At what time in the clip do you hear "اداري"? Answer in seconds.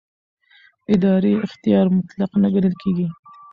0.95-1.33